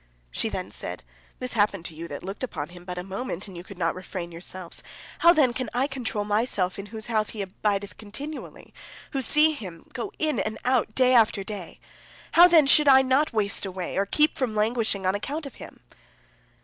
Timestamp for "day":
10.95-11.13, 11.43-11.79